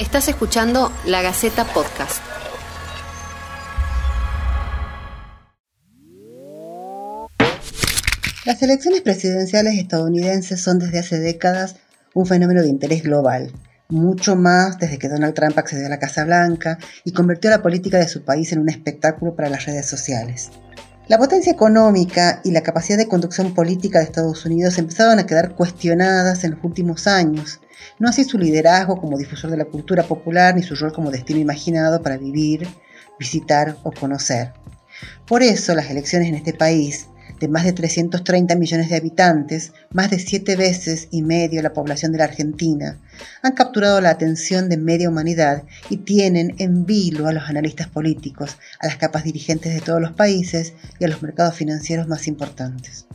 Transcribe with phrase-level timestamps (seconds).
[0.00, 2.22] Estás escuchando La Gaceta Podcast.
[8.46, 11.76] Las elecciones presidenciales estadounidenses son desde hace décadas
[12.14, 13.52] un fenómeno de interés global,
[13.90, 17.98] mucho más desde que Donald Trump accedió a la Casa Blanca y convirtió la política
[17.98, 20.50] de su país en un espectáculo para las redes sociales.
[21.08, 25.54] La potencia económica y la capacidad de conducción política de Estados Unidos empezaron a quedar
[25.56, 27.60] cuestionadas en los últimos años,
[27.98, 31.40] no así su liderazgo como difusor de la cultura popular ni su rol como destino
[31.40, 32.66] imaginado para vivir,
[33.18, 34.52] visitar o conocer.
[35.26, 37.08] Por eso las elecciones en este país
[37.40, 42.12] de más de 330 millones de habitantes, más de siete veces y medio la población
[42.12, 42.98] de la Argentina,
[43.42, 48.58] han capturado la atención de media humanidad y tienen en vilo a los analistas políticos,
[48.78, 53.06] a las capas dirigentes de todos los países y a los mercados financieros más importantes.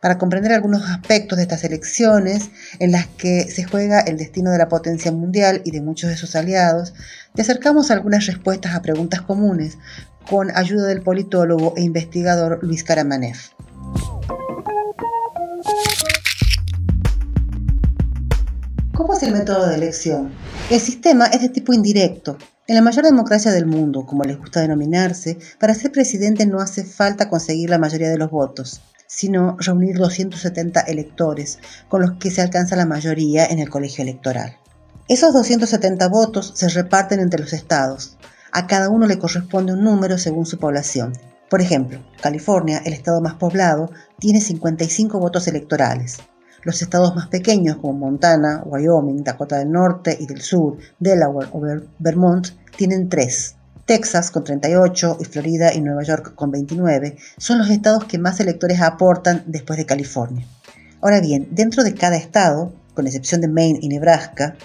[0.00, 4.58] Para comprender algunos aspectos de estas elecciones, en las que se juega el destino de
[4.58, 6.94] la potencia mundial y de muchos de sus aliados,
[7.34, 9.76] te acercamos algunas respuestas a preguntas comunes,
[10.30, 13.48] con ayuda del politólogo e investigador Luis Karamanef.
[18.94, 20.30] ¿Cómo es el método de elección?
[20.70, 22.38] El sistema es de tipo indirecto.
[22.68, 26.84] En la mayor democracia del mundo, como les gusta denominarse, para ser presidente no hace
[26.84, 32.42] falta conseguir la mayoría de los votos, sino reunir 270 electores, con los que se
[32.42, 34.56] alcanza la mayoría en el colegio electoral.
[35.08, 38.18] Esos 270 votos se reparten entre los estados,
[38.52, 41.12] a cada uno le corresponde un número según su población.
[41.50, 46.18] Por ejemplo, California, el estado más poblado, tiene 55 votos electorales.
[46.62, 51.60] Los estados más pequeños como Montana, Wyoming, Dakota del Norte y del Sur, Delaware o
[51.98, 53.57] Vermont tienen 3.
[53.88, 58.38] Texas con 38 y Florida y Nueva York con 29 son los estados que más
[58.38, 60.46] electores aportan después de California.
[61.00, 64.56] Ahora bien, dentro de cada estado, con excepción de Maine y Nebraska,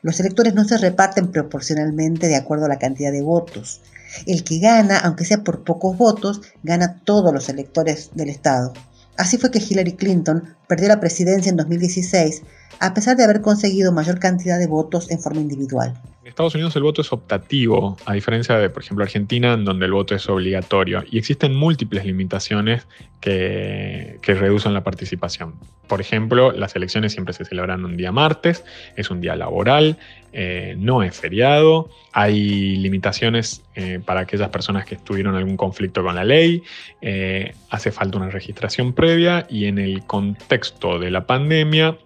[0.00, 3.82] los electores no se reparten proporcionalmente de acuerdo a la cantidad de votos.
[4.24, 8.72] El que gana, aunque sea por pocos votos, gana todos los electores del Estado.
[9.18, 12.44] Así fue que Hillary Clinton perdió la presidencia en 2016
[12.80, 15.94] a pesar de haber conseguido mayor cantidad de votos en forma individual.
[16.22, 19.84] En Estados Unidos el voto es optativo, a diferencia de, por ejemplo, Argentina, en donde
[19.84, 21.02] el voto es obligatorio.
[21.10, 22.86] Y existen múltiples limitaciones
[23.20, 25.54] que, reducen la participación.
[25.88, 28.64] Por ejemplo, las elecciones siempre se celebran un día martes,
[28.96, 29.98] es un día laboral,
[30.32, 36.14] eh, no es feriado, hay limitaciones eh, para aquellas personas que tuvieron algún conflicto con
[36.14, 36.62] la ley,
[37.02, 40.59] eh, hace falta una registración previa y en el contexto
[41.00, 41.96] de la pandemia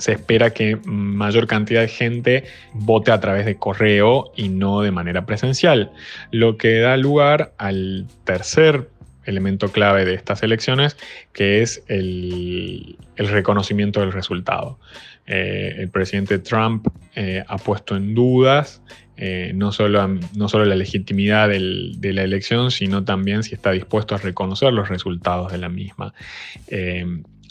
[0.00, 4.90] se espera que mayor cantidad de gente vote a través de correo y no de
[4.90, 5.92] manera presencial,
[6.30, 8.88] lo que da lugar al tercer
[9.26, 10.96] elemento clave de estas elecciones,
[11.32, 14.78] que es el, reconocimiento del resultado.
[15.26, 18.82] Eh, el presidente Trump eh, ha puesto en dudas
[19.22, 24.14] eh, no, solo, no, solo, la legitimidad de la elección, sino también si está dispuesto
[24.14, 26.14] a reconocer los resultados de la misma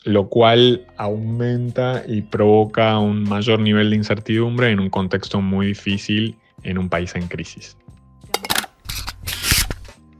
[0.04, 6.38] lo cual aumenta y provoca un mayor nivel de incertidumbre en un contexto muy difícil
[6.64, 7.76] en un país en crisis.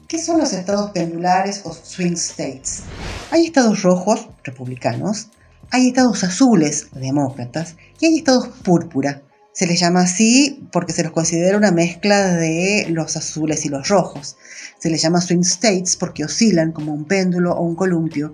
[0.08, 2.84] ¿Qué son los estados pendulares o swing states?
[3.32, 5.28] Hay estados rojos, republicanos,
[5.70, 9.22] hay estados azules, demócratas, y hay estados púrpura.
[9.54, 13.88] Se les llama así porque se los considera una mezcla de los azules y los
[13.88, 14.36] rojos.
[14.80, 18.34] Se les llama swing states porque oscilan como un péndulo o un columpio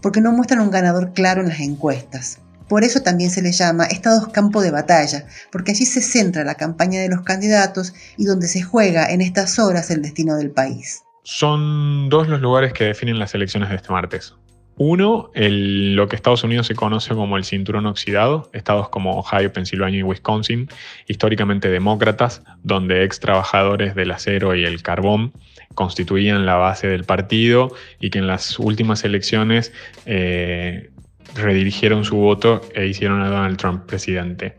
[0.00, 2.40] porque no muestran un ganador claro en las encuestas.
[2.68, 6.56] Por eso también se les llama estados campo de batalla, porque allí se centra la
[6.56, 11.04] campaña de los candidatos y donde se juega en estas horas el destino del país.
[11.22, 14.34] Son dos los lugares que definen las elecciones de este martes.
[14.78, 20.00] Uno, lo que Estados Unidos se conoce como el cinturón oxidado, estados como Ohio, Pensilvania
[20.00, 20.68] y Wisconsin,
[21.08, 25.32] históricamente demócratas, donde ex trabajadores del acero y el carbón
[25.74, 29.72] constituían la base del partido y que en las últimas elecciones
[30.04, 30.90] eh,
[31.34, 34.54] redirigieron su voto e hicieron a Donald Trump presidente.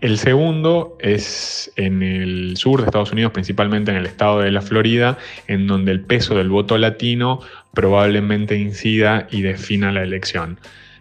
[0.00, 2.33] El segundo es en el
[2.64, 5.18] sur de Estados Unidos, principalmente en el estado de la Florida,
[5.48, 7.40] en donde el peso del voto latino
[7.74, 10.58] probablemente incida y defina la elección.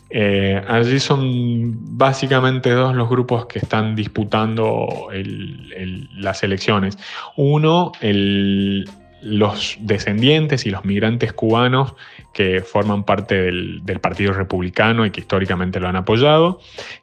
[0.09, 5.07] Eh, allí son básicamente dos los grupos que están disputando
[6.17, 6.97] las elecciones.
[7.37, 7.93] Uno,
[9.21, 11.95] los descendientes y los migrantes cubanos
[12.33, 16.59] que forman parte del, Partido Republicano y que históricamente lo han apoyado,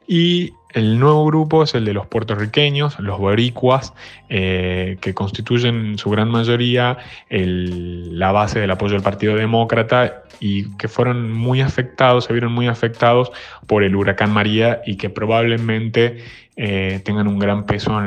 [0.07, 3.93] y El nuevo grupo es el de los puertorriqueños, los boricuas,
[4.29, 6.97] eh, que constituyen en su gran mayoría
[7.29, 12.67] la base del apoyo del Partido Demócrata y que fueron muy afectados, se vieron muy
[12.67, 13.31] afectados
[13.67, 16.23] por el huracán María y que probablemente
[16.55, 18.01] eh, tengan un gran peso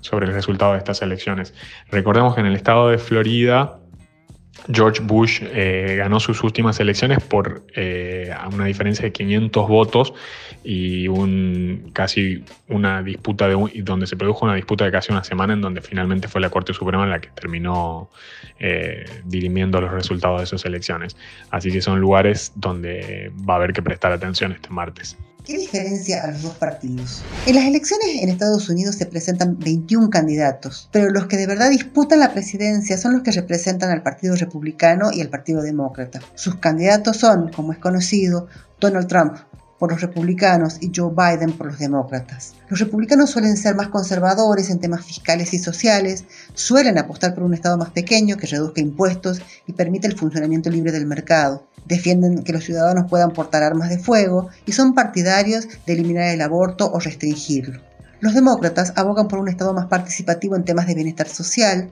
[0.00, 1.54] sobre el resultado de estas elecciones.
[1.90, 3.78] Recordemos que en el estado de Florida,
[4.70, 10.14] George Bush eh, ganó sus últimas elecciones por eh, una diferencia de 500 votos
[10.62, 15.54] y un, casi una disputa de donde se produjo una disputa de casi una semana
[15.54, 18.10] en donde finalmente fue la Corte Suprema la que terminó
[18.58, 21.16] eh, dirimiendo los resultados de esas elecciones.
[21.50, 25.16] Así que son lugares donde va a haber que prestar atención este martes.
[25.48, 27.22] ¿Qué diferencia a los dos partidos?
[27.46, 31.70] En las elecciones en Estados Unidos se presentan 21 candidatos, pero los que de verdad
[31.70, 36.20] disputan la presidencia son los que representan al Partido Republicano y al Partido Demócrata.
[36.34, 38.46] Sus candidatos son, como es conocido,
[38.78, 39.38] Donald Trump,
[39.78, 42.52] por los republicanos y Joe Biden por los demócratas.
[42.68, 47.54] Los republicanos suelen ser más conservadores en temas fiscales y sociales, suelen apostar por un
[47.54, 51.66] Estado más pequeño que reduzca impuestos y permite el funcionamiento libre del mercado.
[51.88, 56.42] Defienden que los ciudadanos puedan portar armas de fuego y son partidarios de eliminar el
[56.42, 57.80] aborto o restringirlo.
[58.20, 61.88] Los demócratas abogan por un Estado más participativo en temas de bienestar social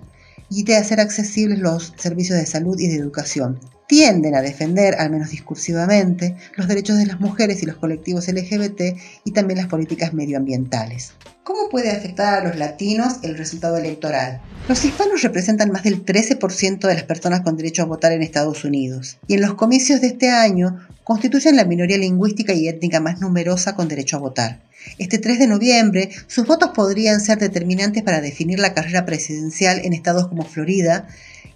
[0.51, 5.11] y de hacer accesibles los servicios de salud y de educación tienden a defender, al
[5.11, 10.13] menos discursivamente, los derechos de las mujeres y los colectivos LGBT y también las políticas
[10.13, 11.13] medioambientales.
[11.45, 14.41] ¿Cómo puede afectar a los latinos el resultado electoral?
[14.69, 18.65] Los hispanos representan más del 13% de las personas con derecho a votar en Estados
[18.65, 23.21] Unidos y en los comicios de este año constituyen la minoría lingüística y étnica más
[23.21, 24.61] numerosa con derecho a votar.
[24.99, 29.93] Este 3 de noviembre, sus votos podrían ser determinantes para definir la carrera presidencial en
[29.93, 31.07] estados como Florida,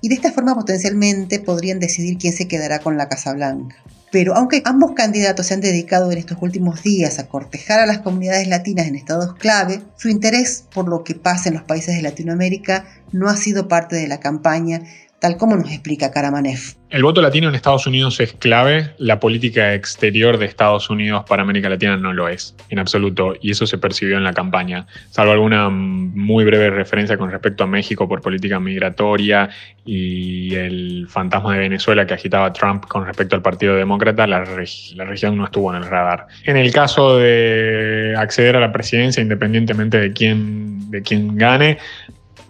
[0.01, 3.77] y de esta forma potencialmente podrían decidir quién se quedará con la Casa Blanca.
[4.13, 7.99] Pero aunque ambos candidatos se han dedicado en estos últimos días a cortejar a las
[7.99, 12.03] comunidades latinas en estados clave, su interés por lo que pasa en los países de
[12.03, 14.83] Latinoamérica no ha sido parte de la campaña,
[15.21, 16.75] tal como nos explica Karamanef.
[16.89, 21.43] El voto latino en Estados Unidos es clave, la política exterior de Estados Unidos para
[21.43, 25.33] América Latina no lo es, en absoluto, y eso se percibió en la campaña, salvo
[25.33, 29.51] alguna muy breve referencia con respecto a México por política migratoria
[29.85, 35.05] y el fantasma de Venezuela que agitaba Trump con respecto al Partido Demócrata, la, la
[35.05, 36.27] región no estuvo en el radar.
[36.45, 41.79] En el caso de acceder a la presidencia, independientemente de quién, de quién gane,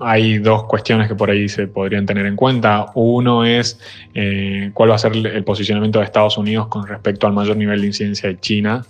[0.00, 2.87] hay dos cuestiones que por ahí se podrían tener en cuenta.
[2.94, 3.79] Uno es
[4.14, 7.81] eh, cuál va a ser el posicionamiento de Estados Unidos con respecto al mayor nivel
[7.81, 8.82] de incidencia de China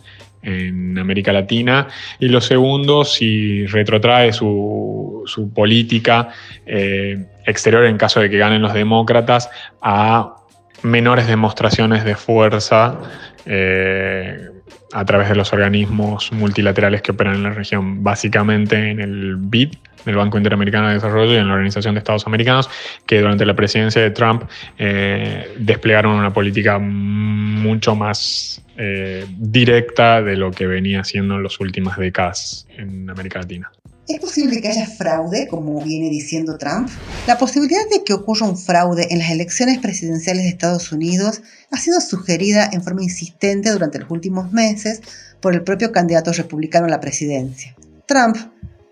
[0.43, 1.89] en América Latina.
[2.19, 5.25] Y lo segundo, si retrotrae su,
[5.55, 6.29] política
[6.65, 9.51] eh, exterior en caso de que ganen los demócratas
[9.83, 10.37] a
[10.83, 12.99] menores demostraciones de fuerza
[13.47, 14.49] eh,
[14.93, 19.75] a través de los organismos multilaterales que operan en la región, básicamente en el BID,
[20.07, 22.69] el Banco Interamericano de Desarrollo y en la Organización de Estados Americanos,
[23.07, 24.45] que durante la presidencia de Trump
[24.79, 31.61] eh, desplegaron una política mucho más eh, directa de lo que venía haciendo en las
[31.61, 33.71] últimas décadas en América Latina.
[34.11, 36.89] ¿Es posible que haya fraude, como viene diciendo Trump?
[37.29, 41.77] La posibilidad de que ocurra un fraude en las elecciones presidenciales de Estados Unidos ha
[41.77, 45.01] sido sugerida en forma insistente durante los últimos meses
[45.41, 47.77] por el propio candidato republicano a la presidencia.
[48.07, 48.37] Trump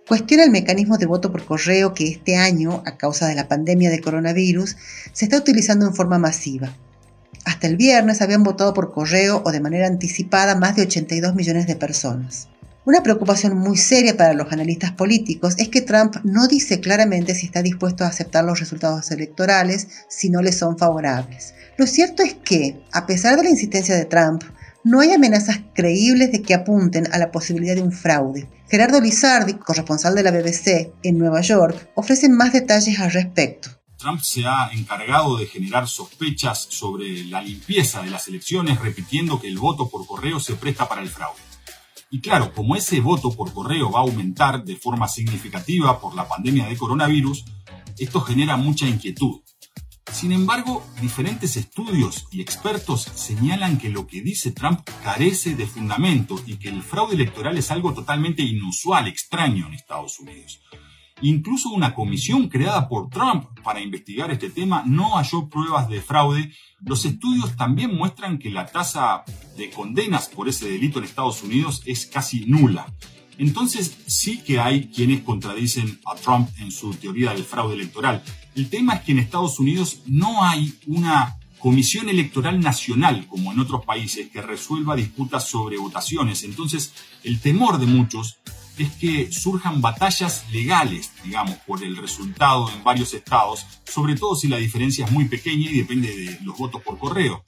[0.08, 3.90] cuestiona el mecanismo de voto por correo que este año, a causa de la pandemia
[3.90, 4.76] de coronavirus,
[5.12, 6.75] se está utilizando en forma masiva.
[7.44, 11.66] Hasta el viernes habían votado por correo o de manera anticipada más de 82 millones
[11.66, 12.49] de personas.
[12.87, 17.44] Una preocupación muy seria para los analistas políticos es que Trump no dice claramente si
[17.44, 21.53] está dispuesto a aceptar los resultados electorales si no le son favorables.
[21.77, 24.43] Lo cierto es que, a pesar de la insistencia de Trump,
[24.85, 28.49] no hay amenazas creíbles de que apunten a la posibilidad de un fraude.
[28.69, 33.70] Gerardo Lizardi, corresponsal de la BBC en Nueva York, ofrece más detalles al respecto.
[33.99, 39.49] Trump se ha encargado de generar sospechas sobre la limpieza de las elecciones, repitiendo que
[39.49, 41.41] el voto por correo se presta para el fraude.
[42.11, 46.29] Y claro, como ese voto por correo va a aumentar de forma significativa por la
[46.29, 47.44] pandemia de coronavirus,
[47.99, 49.41] esto genera mucha inquietud.
[50.19, 56.34] Sin embargo, diferentes estudios y expertos señalan que lo que dice Trump carece de fundamento
[56.44, 60.60] y que el fraude electoral es algo totalmente inusual, extraño en Estados Unidos.
[61.20, 66.53] Incluso una comisión creada por Trump para investigar este tema no halló pruebas de fraude.
[66.81, 69.22] Los estudios también muestran que la tasa
[69.56, 72.93] de condenas por ese delito en Estados Unidos es casi nula.
[73.39, 78.23] Entonces sí que hay quienes contradicen a Trump en su teoría del fraude electoral.
[78.55, 83.61] El tema es que en Estados Unidos no hay una comisión electoral nacional, como en
[83.61, 86.43] otros países, que resuelva disputas sobre votaciones.
[86.45, 86.93] Entonces,
[87.25, 88.39] el temor de muchos
[88.79, 94.49] es que surjan batallas legales, digamos, por el resultado en varios estados, sobre todo si
[94.49, 97.45] la diferencia es muy pequeña y depende de los votos por correo.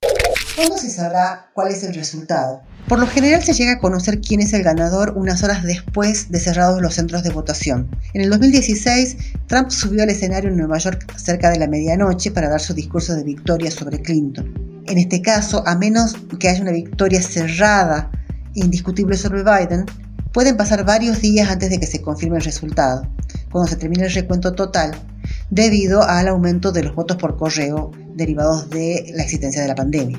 [0.60, 2.60] ¿Cuándo se sabrá cuál es el resultado?
[2.86, 6.38] Por lo general se llega a conocer quién es el ganador unas horas después de
[6.38, 7.88] cerrados los centros de votación.
[8.12, 12.50] En el 2016, Trump subió al escenario en Nueva York cerca de la medianoche para
[12.50, 14.82] dar su discurso de victoria sobre Clinton.
[14.86, 18.10] En este caso, a menos que haya una victoria cerrada
[18.54, 19.86] e indiscutible sobre Biden,
[20.34, 23.10] pueden pasar varios días antes de que se confirme el resultado,
[23.50, 24.90] cuando se termine el recuento total,
[25.48, 30.18] debido al aumento de los votos por correo derivados de la existencia de la pandemia.